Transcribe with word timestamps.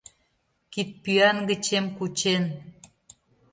Кидпӱан 0.73 1.37
гычем 1.49 1.85
кучен 1.97 2.43